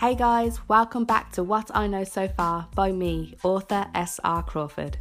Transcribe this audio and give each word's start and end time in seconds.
Hey 0.00 0.16
guys, 0.16 0.58
welcome 0.68 1.04
back 1.04 1.30
to 1.32 1.44
What 1.44 1.70
I 1.72 1.86
Know 1.86 2.02
So 2.02 2.26
Far 2.26 2.68
by 2.74 2.90
me, 2.90 3.36
author 3.44 3.86
S.R. 3.94 4.42
Crawford. 4.42 4.96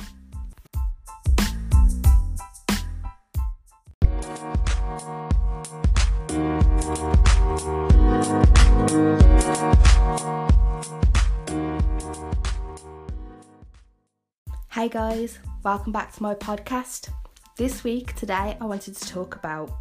Hey 14.71 14.89
guys, 14.89 15.39
welcome 15.63 15.91
back 15.91 16.13
to 16.13 16.21
my 16.21 16.35
podcast. 16.35 17.09
This 17.57 17.83
week, 17.83 18.15
today, 18.15 18.55
I 18.61 18.65
wanted 18.65 18.95
to 18.95 19.07
talk 19.07 19.35
about 19.35 19.71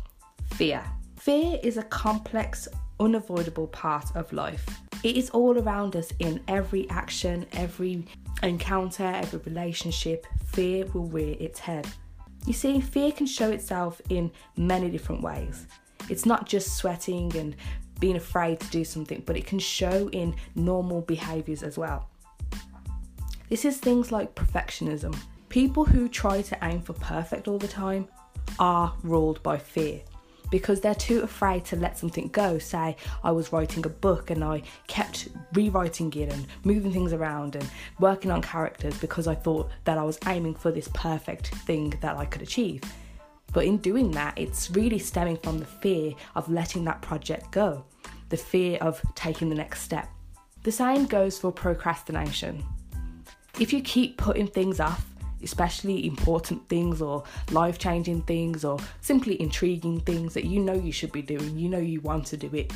fear. 0.54 0.82
Fear 1.18 1.58
is 1.62 1.76
a 1.76 1.82
complex, 1.82 2.66
unavoidable 2.98 3.66
part 3.68 4.16
of 4.16 4.32
life. 4.32 4.66
It 5.02 5.16
is 5.16 5.30
all 5.30 5.58
around 5.58 5.96
us 5.96 6.12
in 6.20 6.40
every 6.46 6.88
action, 6.88 7.46
every 7.52 8.04
encounter, 8.42 9.04
every 9.04 9.40
relationship. 9.40 10.26
Fear 10.46 10.86
will 10.86 11.06
rear 11.06 11.36
its 11.40 11.58
head. 11.58 11.88
You 12.46 12.52
see, 12.52 12.80
fear 12.80 13.10
can 13.10 13.26
show 13.26 13.50
itself 13.50 14.00
in 14.08 14.30
many 14.56 14.90
different 14.90 15.22
ways. 15.22 15.66
It's 16.08 16.26
not 16.26 16.46
just 16.46 16.76
sweating 16.76 17.36
and 17.36 17.56
being 17.98 18.16
afraid 18.16 18.60
to 18.60 18.70
do 18.70 18.84
something, 18.84 19.22
but 19.26 19.36
it 19.36 19.46
can 19.46 19.58
show 19.58 20.08
in 20.10 20.34
normal 20.54 21.02
behaviors 21.02 21.62
as 21.62 21.78
well. 21.78 22.08
This 23.48 23.64
is 23.64 23.78
things 23.78 24.12
like 24.12 24.34
perfectionism. 24.34 25.16
People 25.48 25.84
who 25.84 26.08
try 26.08 26.42
to 26.42 26.58
aim 26.62 26.80
for 26.80 26.94
perfect 26.94 27.48
all 27.48 27.58
the 27.58 27.68
time 27.68 28.08
are 28.58 28.94
ruled 29.02 29.42
by 29.42 29.58
fear 29.58 30.00
because 30.52 30.82
they're 30.82 30.94
too 30.94 31.22
afraid 31.22 31.64
to 31.64 31.76
let 31.76 31.98
something 31.98 32.28
go. 32.28 32.58
Say, 32.58 32.94
I 33.24 33.32
was 33.32 33.52
writing 33.52 33.84
a 33.86 33.88
book 33.88 34.30
and 34.30 34.44
I 34.44 34.62
kept 34.86 35.28
rewriting 35.54 36.12
it 36.12 36.30
and 36.30 36.46
moving 36.62 36.92
things 36.92 37.14
around 37.14 37.56
and 37.56 37.68
working 37.98 38.30
on 38.30 38.42
characters 38.42 38.96
because 38.98 39.26
I 39.26 39.34
thought 39.34 39.70
that 39.84 39.96
I 39.96 40.04
was 40.04 40.18
aiming 40.26 40.54
for 40.54 40.70
this 40.70 40.88
perfect 40.92 41.48
thing 41.66 41.94
that 42.02 42.16
I 42.16 42.26
could 42.26 42.42
achieve. 42.42 42.82
But 43.54 43.64
in 43.64 43.78
doing 43.78 44.10
that, 44.12 44.38
it's 44.38 44.70
really 44.70 44.98
stemming 44.98 45.38
from 45.38 45.58
the 45.58 45.64
fear 45.64 46.12
of 46.34 46.50
letting 46.50 46.84
that 46.84 47.00
project 47.00 47.50
go, 47.50 47.84
the 48.28 48.36
fear 48.36 48.76
of 48.82 49.00
taking 49.14 49.48
the 49.48 49.54
next 49.54 49.80
step. 49.80 50.08
The 50.64 50.72
same 50.72 51.06
goes 51.06 51.38
for 51.38 51.50
procrastination. 51.50 52.62
If 53.58 53.72
you 53.72 53.80
keep 53.80 54.18
putting 54.18 54.46
things 54.46 54.80
off, 54.80 55.06
especially 55.42 56.06
important 56.06 56.68
things 56.68 57.02
or 57.02 57.24
life 57.50 57.78
changing 57.78 58.22
things 58.22 58.64
or 58.64 58.78
simply 59.00 59.40
intriguing 59.40 60.00
things 60.00 60.34
that 60.34 60.44
you 60.44 60.60
know 60.60 60.74
you 60.74 60.92
should 60.92 61.12
be 61.12 61.22
doing, 61.22 61.58
you 61.58 61.68
know 61.68 61.78
you 61.78 62.00
want 62.00 62.26
to 62.26 62.36
do 62.36 62.50
it, 62.54 62.72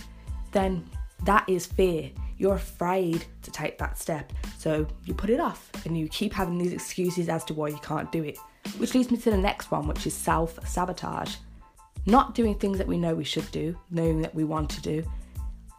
then 0.52 0.88
that 1.24 1.48
is 1.48 1.66
fear. 1.66 2.10
You're 2.38 2.54
afraid 2.54 3.24
to 3.42 3.50
take 3.50 3.78
that 3.78 3.98
step. 3.98 4.32
So 4.58 4.86
you 5.04 5.14
put 5.14 5.30
it 5.30 5.40
off 5.40 5.70
and 5.86 5.96
you 5.96 6.08
keep 6.08 6.32
having 6.32 6.58
these 6.58 6.72
excuses 6.72 7.28
as 7.28 7.44
to 7.44 7.54
why 7.54 7.68
you 7.68 7.78
can't 7.78 8.10
do 8.12 8.22
it. 8.22 8.38
Which 8.78 8.94
leads 8.94 9.10
me 9.10 9.16
to 9.18 9.30
the 9.30 9.38
next 9.38 9.70
one, 9.70 9.86
which 9.86 10.06
is 10.06 10.14
self 10.14 10.58
sabotage. 10.68 11.36
Not 12.04 12.34
doing 12.34 12.54
things 12.54 12.78
that 12.78 12.86
we 12.86 12.98
know 12.98 13.14
we 13.14 13.24
should 13.24 13.50
do, 13.50 13.76
knowing 13.90 14.20
that 14.22 14.34
we 14.34 14.44
want 14.44 14.70
to 14.70 14.80
do, 14.80 15.02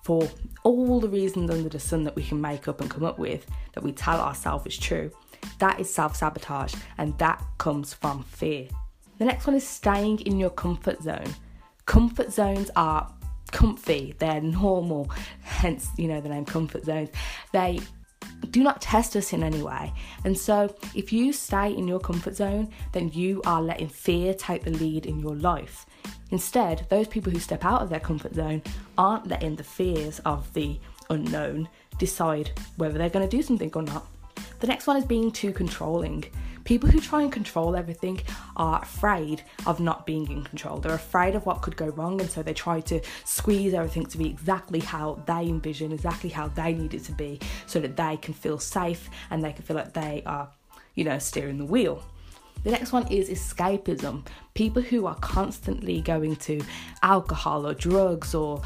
for 0.07 0.25
all 0.63 1.01
the 1.01 1.09
reasons 1.09 1.51
under 1.51 1.67
the 1.67 1.77
sun 1.77 2.05
that 2.05 2.15
we 2.15 2.23
can 2.23 2.39
make 2.39 2.69
up 2.69 2.79
and 2.79 2.89
come 2.89 3.03
up 3.03 3.19
with 3.19 3.45
that 3.73 3.83
we 3.83 3.91
tell 3.91 4.21
ourselves 4.21 4.65
is 4.65 4.77
true, 4.77 5.11
that 5.59 5.81
is 5.81 5.93
self 5.93 6.15
sabotage 6.15 6.73
and 6.97 7.17
that 7.17 7.43
comes 7.57 7.93
from 7.93 8.23
fear. 8.23 8.69
The 9.17 9.25
next 9.25 9.45
one 9.45 9.55
is 9.57 9.67
staying 9.67 10.21
in 10.21 10.39
your 10.39 10.49
comfort 10.49 11.03
zone. 11.03 11.35
Comfort 11.85 12.31
zones 12.31 12.71
are 12.77 13.13
comfy, 13.51 14.15
they're 14.17 14.39
normal, 14.39 15.11
hence, 15.41 15.89
you 15.97 16.07
know, 16.07 16.21
the 16.21 16.29
name 16.29 16.45
comfort 16.45 16.85
zones. 16.85 17.09
They 17.51 17.81
do 18.57 18.63
not 18.63 18.81
test 18.81 19.15
us 19.15 19.33
in 19.33 19.43
any 19.43 19.61
way. 19.61 19.93
And 20.25 20.35
so, 20.35 20.75
if 20.95 21.13
you 21.13 21.31
stay 21.31 21.75
in 21.75 21.87
your 21.87 21.99
comfort 21.99 22.35
zone, 22.35 22.71
then 22.91 23.09
you 23.09 23.39
are 23.45 23.61
letting 23.61 23.87
fear 23.87 24.33
take 24.33 24.63
the 24.63 24.71
lead 24.71 25.05
in 25.05 25.19
your 25.19 25.35
life. 25.35 25.85
Instead, 26.31 26.87
those 26.89 27.07
people 27.07 27.31
who 27.31 27.39
step 27.39 27.63
out 27.63 27.83
of 27.83 27.89
their 27.89 27.99
comfort 27.99 28.33
zone 28.33 28.63
aren't 28.97 29.27
letting 29.27 29.55
the 29.55 29.63
fears 29.63 30.17
of 30.25 30.51
the 30.55 30.79
unknown 31.11 31.69
decide 31.99 32.49
whether 32.77 32.97
they're 32.97 33.11
going 33.11 33.29
to 33.29 33.37
do 33.37 33.43
something 33.43 33.71
or 33.75 33.83
not. 33.83 34.07
The 34.59 34.65
next 34.65 34.87
one 34.87 34.97
is 34.97 35.05
being 35.05 35.29
too 35.29 35.53
controlling. 35.53 36.25
People 36.67 36.89
who 36.89 36.99
try 36.99 37.21
and 37.21 37.31
control 37.31 37.77
everything 37.77 38.19
are 38.57 38.81
afraid 38.81 39.41
of 39.65 39.79
not 39.79 40.05
being 40.05 40.29
in 40.29 40.43
control. 40.43 40.79
They're 40.79 40.93
afraid 40.93 41.33
of 41.33 41.45
what 41.45 41.61
could 41.61 41.77
go 41.77 41.87
wrong, 41.87 42.19
and 42.19 42.29
so 42.29 42.43
they 42.43 42.53
try 42.53 42.81
to 42.81 42.99
squeeze 43.23 43.73
everything 43.73 44.05
to 44.07 44.17
be 44.17 44.29
exactly 44.29 44.81
how 44.81 45.23
they 45.25 45.43
envision, 45.43 45.93
exactly 45.93 46.29
how 46.29 46.49
they 46.49 46.73
need 46.73 46.93
it 46.93 47.05
to 47.05 47.13
be, 47.13 47.39
so 47.67 47.79
that 47.79 47.95
they 47.95 48.17
can 48.17 48.33
feel 48.33 48.59
safe 48.59 49.09
and 49.31 49.41
they 49.41 49.53
can 49.53 49.63
feel 49.63 49.77
like 49.77 49.93
they 49.93 50.23
are, 50.25 50.49
you 50.95 51.05
know, 51.05 51.17
steering 51.19 51.57
the 51.57 51.63
wheel. 51.63 52.03
The 52.65 52.71
next 52.71 52.91
one 52.91 53.07
is 53.07 53.29
escapism. 53.29 54.25
People 54.53 54.81
who 54.81 55.05
are 55.05 55.15
constantly 55.15 56.01
going 56.01 56.35
to 56.35 56.59
alcohol 57.01 57.65
or 57.65 57.75
drugs 57.75 58.35
or 58.35 58.61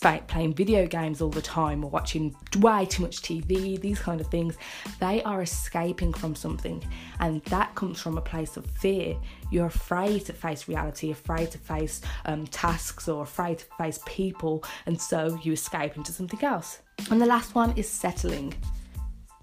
playing 0.00 0.54
video 0.54 0.86
games 0.86 1.20
all 1.20 1.30
the 1.30 1.42
time 1.42 1.84
or 1.84 1.90
watching 1.90 2.34
way 2.58 2.86
too 2.86 3.02
much 3.02 3.20
TV, 3.20 3.80
these 3.80 3.98
kind 3.98 4.20
of 4.20 4.28
things, 4.28 4.56
they 5.00 5.22
are 5.24 5.42
escaping 5.42 6.12
from 6.12 6.34
something. 6.36 6.82
And 7.18 7.42
that 7.46 7.74
comes 7.74 8.00
from 8.00 8.16
a 8.16 8.20
place 8.20 8.56
of 8.56 8.64
fear. 8.66 9.16
You're 9.50 9.66
afraid 9.66 10.24
to 10.26 10.32
face 10.32 10.68
reality, 10.68 11.10
afraid 11.10 11.50
to 11.50 11.58
face 11.58 12.00
um, 12.26 12.46
tasks, 12.46 13.08
or 13.08 13.24
afraid 13.24 13.58
to 13.58 13.64
face 13.76 13.98
people. 14.06 14.64
And 14.86 15.00
so 15.00 15.38
you 15.42 15.52
escape 15.52 15.96
into 15.96 16.12
something 16.12 16.42
else. 16.44 16.80
And 17.10 17.20
the 17.20 17.26
last 17.26 17.54
one 17.54 17.76
is 17.76 17.88
settling. 17.88 18.54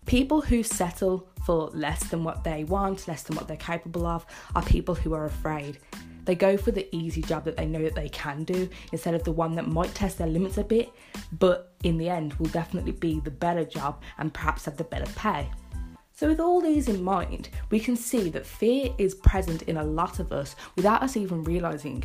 People 0.05 0.39
who 0.39 0.63
settle 0.63 1.27
for 1.45 1.69
less 1.73 2.03
than 2.05 2.23
what 2.23 2.43
they 2.43 2.63
want, 2.63 3.07
less 3.07 3.23
than 3.23 3.35
what 3.35 3.47
they're 3.47 3.57
capable 3.57 4.05
of, 4.05 4.25
are 4.55 4.63
people 4.63 4.95
who 4.95 5.13
are 5.13 5.25
afraid. 5.25 5.79
They 6.25 6.35
go 6.35 6.57
for 6.57 6.71
the 6.71 6.93
easy 6.93 7.21
job 7.21 7.45
that 7.45 7.55
they 7.55 7.65
know 7.65 7.83
that 7.83 7.95
they 7.95 8.09
can 8.09 8.43
do 8.43 8.67
instead 8.91 9.13
of 9.13 9.23
the 9.23 9.31
one 9.31 9.53
that 9.53 9.67
might 9.67 9.93
test 9.93 10.17
their 10.17 10.27
limits 10.27 10.57
a 10.57 10.63
bit, 10.63 10.91
but 11.33 11.73
in 11.83 11.97
the 11.97 12.09
end 12.09 12.33
will 12.35 12.47
definitely 12.47 12.91
be 12.91 13.19
the 13.19 13.31
better 13.31 13.63
job 13.63 14.01
and 14.17 14.33
perhaps 14.33 14.65
have 14.65 14.77
the 14.77 14.83
better 14.83 15.11
pay. 15.15 15.49
So, 16.13 16.29
with 16.29 16.39
all 16.39 16.61
these 16.61 16.87
in 16.87 17.03
mind, 17.03 17.49
we 17.69 17.79
can 17.79 17.95
see 17.95 18.29
that 18.29 18.45
fear 18.45 18.89
is 18.97 19.15
present 19.15 19.63
in 19.63 19.77
a 19.77 19.83
lot 19.83 20.19
of 20.19 20.31
us 20.31 20.55
without 20.75 21.03
us 21.03 21.17
even 21.17 21.43
realizing. 21.43 22.03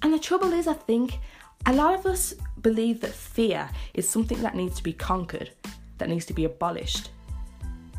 And 0.00 0.12
the 0.12 0.18
trouble 0.18 0.52
is, 0.52 0.66
I 0.66 0.72
think 0.72 1.18
a 1.66 1.72
lot 1.72 1.94
of 1.94 2.06
us 2.06 2.34
believe 2.62 3.00
that 3.02 3.12
fear 3.12 3.68
is 3.94 4.08
something 4.08 4.40
that 4.42 4.56
needs 4.56 4.76
to 4.76 4.82
be 4.82 4.94
conquered, 4.94 5.50
that 5.98 6.08
needs 6.08 6.24
to 6.26 6.34
be 6.34 6.44
abolished. 6.44 7.10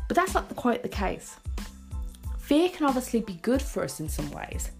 But 0.08 0.16
that's 0.16 0.34
not 0.34 0.54
quite 0.56 0.82
the 0.82 0.88
case. 0.88 1.36
Fear 2.40 2.70
can 2.70 2.84
obviously 2.84 3.20
be 3.20 3.34
good 3.34 3.62
for 3.62 3.84
us 3.84 4.00
in 4.00 4.08
some 4.08 4.30
ways. 4.32 4.70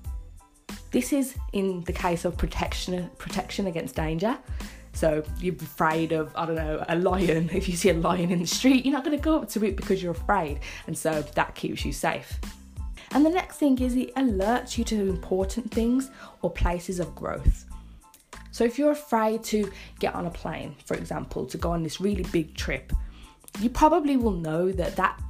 This 0.95 1.13
is 1.13 1.35
in 1.53 1.81
the 1.81 1.93
case 1.93 2.25
of 2.25 2.37
protection 2.37 3.11
protection 3.19 3.67
against 3.67 3.97
danger. 3.97 4.39
So 4.93 5.25
you're 5.41 5.57
afraid 5.57 6.13
of, 6.13 6.31
I 6.37 6.47
don't 6.47 6.55
know, 6.55 6.85
a 6.89 6.95
lion. 6.95 7.51
If 7.53 7.69
you 7.69 7.75
see 7.75 7.91
a 7.91 7.95
lion 7.95 8.31
in 8.31 8.39
the 8.39 8.47
street, 8.47 8.87
you're 8.87 8.95
not 8.95 9.03
going 9.03 9.19
to 9.19 9.21
go 9.21 9.39
up 9.39 9.49
to 9.49 9.65
it 9.65 9.75
because 9.75 10.01
you're 10.01 10.13
afraid. 10.13 10.61
And 10.87 10.97
so 10.97 11.23
that 11.35 11.57
keeps 11.57 11.85
you 11.85 11.93
safe. 11.93 12.39
And 13.11 13.27
the 13.27 13.31
next 13.31 13.57
thing 13.57 13.81
is 13.81 13.97
it 13.97 14.15
alerts 14.15 14.79
you 14.79 14.85
to 14.85 15.09
important 15.09 15.73
things 15.73 16.13
or 16.43 16.51
places 16.51 17.01
of 17.01 17.13
growth. 17.17 17.65
So 18.53 18.63
if 18.63 18.79
you're 18.79 18.93
afraid 18.93 19.43
to 19.55 19.73
get 19.99 20.15
on 20.15 20.27
a 20.27 20.31
plane, 20.31 20.77
for 20.85 20.95
example, 20.95 21.45
to 21.47 21.59
go 21.59 21.73
on 21.73 21.83
this 21.83 22.01
really 22.01 22.27
big 22.31 22.55
trip, 22.55 22.93
you 23.59 23.69
probably 23.69 24.17
will 24.17 24.39
know 24.49 24.71
that 24.71 24.95
that 24.95 25.21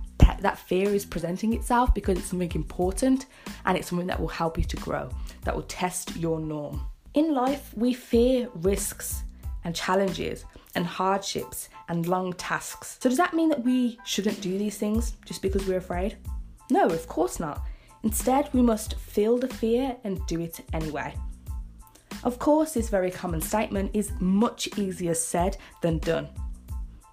that 0.44 0.58
fear 0.58 0.94
is 0.94 1.04
presenting 1.04 1.52
itself 1.52 1.94
because 1.94 2.18
it's 2.18 2.28
something 2.28 2.52
important 2.54 3.26
and 3.66 3.76
it's 3.76 3.88
something 3.88 4.06
that 4.06 4.20
will 4.20 4.28
help 4.28 4.58
you 4.58 4.64
to 4.64 4.76
grow, 4.76 5.10
that 5.42 5.54
will 5.54 5.62
test 5.62 6.16
your 6.16 6.40
norm. 6.40 6.80
In 7.14 7.34
life, 7.34 7.72
we 7.76 7.92
fear 7.94 8.48
risks 8.54 9.22
and 9.64 9.74
challenges 9.74 10.44
and 10.74 10.86
hardships 10.86 11.68
and 11.88 12.06
long 12.06 12.32
tasks. 12.34 12.98
So, 13.00 13.08
does 13.08 13.18
that 13.18 13.34
mean 13.34 13.48
that 13.48 13.62
we 13.62 13.98
shouldn't 14.04 14.40
do 14.40 14.58
these 14.58 14.76
things 14.76 15.14
just 15.24 15.42
because 15.42 15.66
we're 15.66 15.78
afraid? 15.78 16.16
No, 16.70 16.86
of 16.86 17.06
course 17.06 17.38
not. 17.38 17.62
Instead, 18.02 18.50
we 18.52 18.62
must 18.62 18.94
feel 18.94 19.38
the 19.38 19.48
fear 19.48 19.96
and 20.04 20.24
do 20.26 20.40
it 20.40 20.60
anyway. 20.72 21.14
Of 22.22 22.38
course, 22.38 22.72
this 22.72 22.88
very 22.88 23.10
common 23.10 23.40
statement 23.40 23.90
is 23.94 24.12
much 24.20 24.68
easier 24.78 25.14
said 25.14 25.56
than 25.82 25.98
done. 25.98 26.28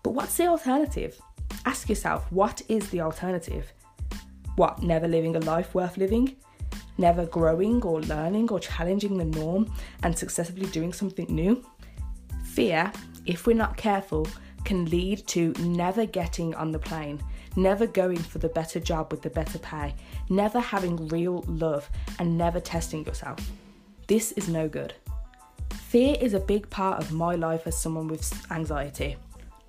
But 0.03 0.11
what's 0.11 0.37
the 0.37 0.47
alternative? 0.47 1.19
Ask 1.81 1.89
yourself 1.89 2.31
what 2.31 2.61
is 2.69 2.91
the 2.91 3.01
alternative? 3.01 3.73
What, 4.55 4.83
never 4.83 5.07
living 5.07 5.35
a 5.35 5.39
life 5.39 5.73
worth 5.73 5.97
living? 5.97 6.35
Never 6.99 7.25
growing 7.25 7.81
or 7.81 8.01
learning 8.01 8.51
or 8.51 8.59
challenging 8.59 9.17
the 9.17 9.25
norm 9.25 9.73
and 10.03 10.15
successfully 10.15 10.67
doing 10.67 10.93
something 10.93 11.25
new? 11.33 11.65
Fear, 12.43 12.91
if 13.25 13.47
we're 13.47 13.55
not 13.55 13.77
careful, 13.77 14.27
can 14.63 14.85
lead 14.91 15.25
to 15.29 15.53
never 15.53 16.05
getting 16.05 16.53
on 16.53 16.71
the 16.71 16.77
plane, 16.77 17.19
never 17.55 17.87
going 17.87 18.19
for 18.19 18.37
the 18.37 18.49
better 18.49 18.79
job 18.79 19.11
with 19.11 19.23
the 19.23 19.31
better 19.31 19.57
pay, 19.57 19.95
never 20.29 20.59
having 20.59 21.07
real 21.07 21.43
love, 21.47 21.89
and 22.19 22.37
never 22.37 22.59
testing 22.59 23.03
yourself. 23.07 23.39
This 24.05 24.33
is 24.33 24.47
no 24.47 24.69
good. 24.69 24.93
Fear 25.71 26.17
is 26.21 26.35
a 26.35 26.39
big 26.39 26.69
part 26.69 27.01
of 27.01 27.11
my 27.11 27.33
life 27.33 27.65
as 27.65 27.75
someone 27.75 28.07
with 28.07 28.31
anxiety. 28.51 29.17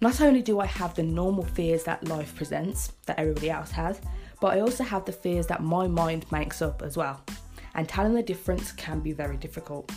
Not 0.02 0.20
only 0.20 0.42
do 0.42 0.58
I 0.58 0.66
have 0.66 0.96
the 0.96 1.04
normal 1.04 1.44
fears 1.44 1.84
that 1.84 2.08
life 2.08 2.34
presents, 2.34 2.90
that 3.06 3.20
everybody 3.20 3.50
else 3.50 3.70
has, 3.70 4.00
but 4.40 4.48
I 4.48 4.58
also 4.58 4.82
have 4.82 5.04
the 5.04 5.12
fears 5.12 5.46
that 5.46 5.62
my 5.62 5.86
mind 5.86 6.26
makes 6.32 6.60
up 6.60 6.82
as 6.82 6.96
well. 6.96 7.22
And 7.76 7.88
telling 7.88 8.12
the 8.12 8.20
difference 8.20 8.72
can 8.72 8.98
be 8.98 9.12
very 9.12 9.36
difficult. 9.36 9.92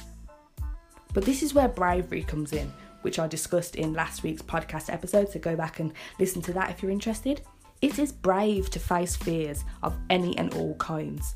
But 1.12 1.26
this 1.26 1.42
is 1.42 1.56
where 1.56 1.68
bravery 1.68 2.22
comes 2.22 2.54
in, 2.54 2.72
which 3.02 3.18
I 3.18 3.26
discussed 3.26 3.78
in 3.78 3.94
last 3.94 4.22
week's 4.22 4.44
podcast 4.44 4.94
episode, 4.94 5.32
so 5.32 5.40
go 5.40 5.56
back 5.56 5.80
and 5.80 5.92
listen 6.20 6.44
to 6.44 6.54
that 6.54 6.70
if 6.70 6.84
you're 6.84 6.92
interested. 6.92 7.42
It 7.82 7.98
is 7.98 8.12
brave 8.12 8.70
to 8.70 8.80
face 8.80 9.16
fears 9.16 9.66
of 9.82 9.98
any 10.12 10.38
and 10.38 10.54
all 10.54 10.76
kinds. 10.76 11.34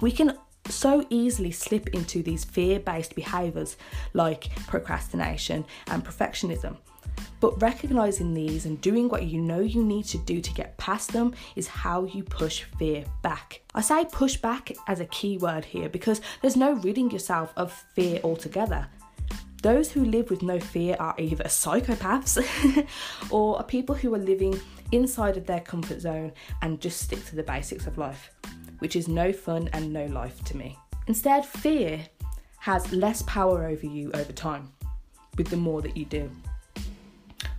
We 0.00 0.12
can 0.12 0.38
so 0.68 1.04
easily 1.10 1.50
slip 1.50 1.88
into 1.88 2.22
these 2.22 2.44
fear 2.44 2.78
based 2.78 3.16
behaviours 3.16 3.76
like 4.12 4.48
procrastination 4.68 5.64
and 5.88 6.04
perfectionism. 6.04 6.76
But 7.40 7.60
recognizing 7.62 8.34
these 8.34 8.66
and 8.66 8.80
doing 8.80 9.08
what 9.08 9.24
you 9.24 9.40
know 9.40 9.60
you 9.60 9.84
need 9.84 10.04
to 10.06 10.18
do 10.18 10.40
to 10.40 10.54
get 10.54 10.76
past 10.76 11.12
them 11.12 11.34
is 11.56 11.66
how 11.66 12.04
you 12.04 12.22
push 12.24 12.64
fear 12.78 13.04
back. 13.22 13.62
I 13.74 13.80
say 13.80 14.04
push 14.10 14.36
back 14.36 14.72
as 14.86 15.00
a 15.00 15.06
key 15.06 15.38
word 15.38 15.64
here 15.64 15.88
because 15.88 16.20
there's 16.42 16.56
no 16.56 16.72
ridding 16.72 17.10
yourself 17.10 17.52
of 17.56 17.72
fear 17.94 18.20
altogether. 18.24 18.88
Those 19.62 19.90
who 19.90 20.04
live 20.04 20.30
with 20.30 20.42
no 20.42 20.60
fear 20.60 20.96
are 21.00 21.14
either 21.18 21.44
psychopaths 21.44 22.38
or 23.30 23.56
are 23.58 23.64
people 23.64 23.94
who 23.94 24.14
are 24.14 24.18
living 24.18 24.58
inside 24.92 25.36
of 25.36 25.46
their 25.46 25.60
comfort 25.60 26.00
zone 26.00 26.32
and 26.62 26.80
just 26.80 27.00
stick 27.00 27.24
to 27.26 27.36
the 27.36 27.42
basics 27.42 27.86
of 27.86 27.98
life, 27.98 28.30
which 28.78 28.94
is 28.94 29.08
no 29.08 29.32
fun 29.32 29.68
and 29.72 29.92
no 29.92 30.06
life 30.06 30.42
to 30.44 30.56
me. 30.56 30.78
Instead, 31.08 31.44
fear 31.44 32.04
has 32.58 32.92
less 32.92 33.22
power 33.22 33.66
over 33.66 33.86
you 33.86 34.10
over 34.14 34.32
time 34.32 34.70
with 35.36 35.48
the 35.48 35.56
more 35.56 35.82
that 35.82 35.96
you 35.96 36.04
do. 36.04 36.30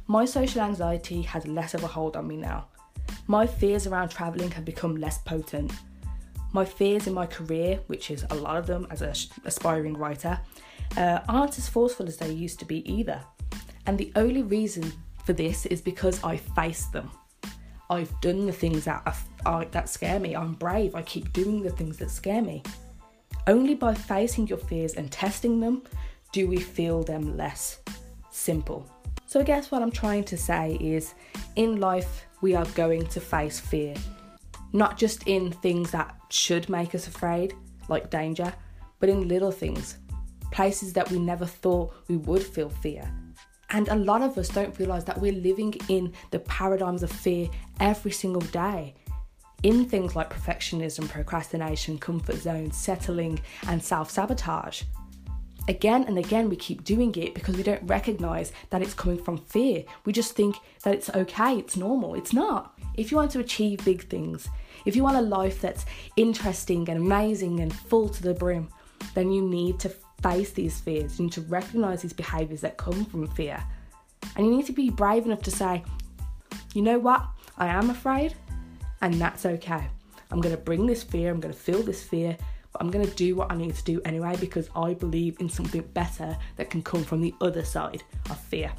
My 0.09 0.25
social 0.25 0.61
anxiety 0.61 1.21
has 1.21 1.45
less 1.45 1.75
of 1.75 1.83
a 1.83 1.87
hold 1.87 2.17
on 2.17 2.27
me 2.27 2.35
now. 2.35 2.65
My 3.27 3.45
fears 3.45 3.85
around 3.85 4.09
travelling 4.09 4.49
have 4.49 4.65
become 4.65 4.95
less 4.95 5.19
potent. 5.19 5.71
My 6.51 6.65
fears 6.65 7.05
in 7.05 7.13
my 7.13 7.27
career, 7.27 7.79
which 7.85 8.09
is 8.09 8.25
a 8.31 8.33
lot 8.33 8.57
of 8.57 8.65
them 8.65 8.87
as 8.89 9.03
an 9.03 9.13
aspiring 9.45 9.93
writer, 9.93 10.39
uh, 10.97 11.19
aren't 11.29 11.59
as 11.59 11.69
forceful 11.69 12.07
as 12.07 12.17
they 12.17 12.31
used 12.31 12.57
to 12.57 12.65
be 12.65 12.91
either. 12.91 13.23
And 13.85 13.99
the 13.99 14.11
only 14.15 14.41
reason 14.41 14.91
for 15.25 15.33
this 15.33 15.67
is 15.67 15.79
because 15.79 16.23
I 16.23 16.37
face 16.37 16.87
them. 16.87 17.11
I've 17.91 18.19
done 18.19 18.47
the 18.47 18.51
things 18.51 18.85
that 18.85 19.03
are, 19.05 19.15
are, 19.45 19.65
that 19.65 19.89
scare 19.89 20.19
me. 20.19 20.35
I'm 20.35 20.53
brave. 20.53 20.95
I 20.95 21.03
keep 21.03 21.31
doing 21.33 21.61
the 21.61 21.69
things 21.69 21.97
that 21.97 22.09
scare 22.09 22.41
me. 22.41 22.63
Only 23.45 23.75
by 23.75 23.93
facing 23.93 24.47
your 24.47 24.57
fears 24.57 24.95
and 24.95 25.11
testing 25.11 25.59
them 25.59 25.83
do 26.31 26.47
we 26.47 26.57
feel 26.57 27.03
them 27.03 27.37
less. 27.37 27.77
Simple. 28.31 28.89
So 29.29 29.39
I 29.39 29.43
guess 29.43 29.69
what 29.69 29.83
I'm 29.83 29.91
trying 29.91 30.23
to 30.23 30.35
say 30.35 30.75
is 30.81 31.13
in 31.55 31.79
life 31.79 32.25
we 32.41 32.55
are 32.55 32.65
going 32.73 33.05
to 33.05 33.21
face 33.21 33.59
fear. 33.59 33.93
Not 34.73 34.97
just 34.97 35.27
in 35.27 35.51
things 35.51 35.91
that 35.91 36.15
should 36.29 36.67
make 36.67 36.95
us 36.95 37.05
afraid, 37.05 37.53
like 37.89 38.09
danger, 38.09 38.51
but 38.99 39.07
in 39.07 39.27
little 39.27 39.51
things 39.51 39.97
places 40.51 40.93
that 40.93 41.11
we 41.11 41.19
never 41.19 41.45
thought 41.45 41.93
we 42.07 42.17
would 42.17 42.41
feel 42.41 42.69
fear. 42.69 43.07
And 43.69 43.87
a 43.89 43.95
lot 43.95 44.23
of 44.23 44.35
us 44.39 44.49
don't 44.49 44.79
realize 44.79 45.05
that 45.05 45.21
we're 45.21 45.31
living 45.31 45.75
in 45.89 46.11
the 46.31 46.39
paradigms 46.39 47.03
of 47.03 47.11
fear 47.11 47.47
every 47.79 48.09
single 48.09 48.41
day. 48.41 48.95
In 49.61 49.85
things 49.85 50.15
like 50.15 50.33
perfectionism, 50.33 51.07
procrastination, 51.07 51.99
comfort 51.99 52.37
zone, 52.37 52.71
settling, 52.71 53.39
and 53.67 53.83
self 53.83 54.09
sabotage. 54.09 54.81
Again 55.69 56.03
and 56.05 56.17
again, 56.17 56.49
we 56.49 56.55
keep 56.55 56.83
doing 56.83 57.13
it 57.15 57.35
because 57.35 57.55
we 57.55 57.61
don't 57.61 57.83
recognize 57.83 58.51
that 58.71 58.81
it's 58.81 58.95
coming 58.95 59.23
from 59.23 59.37
fear. 59.37 59.83
We 60.03 60.11
just 60.11 60.33
think 60.33 60.55
that 60.81 60.95
it's 60.95 61.11
okay, 61.11 61.59
it's 61.59 61.77
normal. 61.77 62.15
It's 62.15 62.33
not. 62.33 62.77
If 62.95 63.11
you 63.11 63.17
want 63.17 63.29
to 63.31 63.39
achieve 63.39 63.85
big 63.85 64.09
things, 64.09 64.49
if 64.85 64.95
you 64.95 65.03
want 65.03 65.17
a 65.17 65.21
life 65.21 65.61
that's 65.61 65.85
interesting 66.17 66.89
and 66.89 66.97
amazing 66.99 67.59
and 67.59 67.71
full 67.71 68.09
to 68.09 68.23
the 68.23 68.33
brim, 68.33 68.67
then 69.13 69.31
you 69.31 69.43
need 69.43 69.79
to 69.81 69.89
face 70.23 70.51
these 70.51 70.81
fears. 70.81 71.19
You 71.19 71.25
need 71.25 71.33
to 71.33 71.41
recognize 71.41 72.01
these 72.01 72.13
behaviors 72.13 72.61
that 72.61 72.77
come 72.77 73.05
from 73.05 73.27
fear. 73.27 73.63
And 74.35 74.47
you 74.47 74.51
need 74.51 74.65
to 74.65 74.73
be 74.73 74.89
brave 74.89 75.27
enough 75.27 75.43
to 75.43 75.51
say, 75.51 75.83
you 76.73 76.81
know 76.81 76.97
what? 76.97 77.27
I 77.59 77.67
am 77.67 77.91
afraid, 77.91 78.33
and 79.01 79.13
that's 79.13 79.45
okay. 79.45 79.87
I'm 80.31 80.41
going 80.41 80.55
to 80.55 80.61
bring 80.61 80.87
this 80.87 81.03
fear, 81.03 81.29
I'm 81.29 81.39
going 81.39 81.53
to 81.53 81.59
feel 81.59 81.83
this 81.83 82.03
fear, 82.03 82.37
but 82.71 82.81
I'm 82.81 82.91
going 82.91 83.05
to 83.05 83.15
do 83.15 83.35
what 83.35 83.51
I 83.51 83.55
need 83.55 83.75
to 83.75 83.83
do 83.83 84.01
anyway 84.05 84.35
because 84.39 84.69
I 84.75 84.93
believe 84.93 85.39
in 85.39 85.49
something 85.49 85.81
better 85.93 86.37
that 86.57 86.69
can 86.69 86.81
come 86.81 87.03
from 87.03 87.21
the 87.21 87.33
other 87.41 87.63
side 87.63 88.03
of 88.29 88.39
fear. 88.39 88.71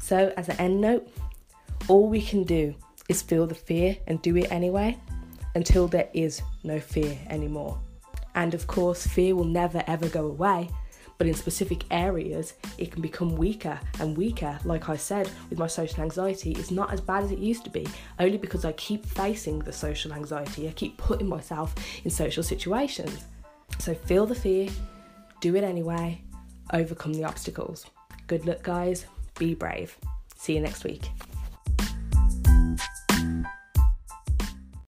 So, 0.00 0.32
as 0.36 0.48
an 0.48 0.56
end 0.58 0.80
note, 0.80 1.08
all 1.88 2.08
we 2.08 2.22
can 2.22 2.44
do 2.44 2.74
is 3.08 3.22
feel 3.22 3.46
the 3.46 3.54
fear 3.54 3.96
and 4.06 4.20
do 4.22 4.36
it 4.36 4.50
anyway 4.50 4.96
until 5.54 5.88
there 5.88 6.08
is 6.14 6.42
no 6.64 6.78
fear 6.78 7.18
anymore. 7.28 7.78
And 8.34 8.54
of 8.54 8.66
course, 8.66 9.06
fear 9.06 9.34
will 9.34 9.44
never 9.44 9.82
ever 9.86 10.08
go 10.08 10.26
away, 10.26 10.70
but 11.18 11.26
in 11.26 11.34
specific 11.34 11.84
areas, 11.90 12.54
it 12.78 12.92
can 12.92 13.02
become 13.02 13.36
weaker 13.36 13.78
and 14.00 14.16
weaker. 14.16 14.58
Like 14.64 14.88
I 14.88 14.96
said, 14.96 15.30
with 15.50 15.58
my 15.58 15.66
social 15.66 16.02
anxiety, 16.02 16.52
it's 16.52 16.70
not 16.70 16.92
as 16.92 17.00
bad 17.00 17.24
as 17.24 17.32
it 17.32 17.38
used 17.38 17.64
to 17.64 17.70
be, 17.70 17.86
only 18.20 18.38
because 18.38 18.64
I 18.64 18.72
keep 18.72 19.04
facing 19.04 19.58
the 19.58 19.72
social 19.72 20.12
anxiety. 20.12 20.68
I 20.68 20.72
keep 20.72 20.96
putting 20.96 21.28
myself 21.28 21.74
in 22.04 22.10
social 22.10 22.42
situations. 22.42 23.24
So 23.80 23.94
feel 23.94 24.26
the 24.26 24.34
fear, 24.34 24.68
do 25.40 25.56
it 25.56 25.64
anyway, 25.64 26.22
overcome 26.72 27.12
the 27.12 27.24
obstacles. 27.24 27.86
Good 28.28 28.46
luck, 28.46 28.62
guys. 28.62 29.06
Be 29.38 29.54
brave. 29.54 29.96
See 30.36 30.54
you 30.54 30.60
next 30.60 30.84
week. 30.84 31.10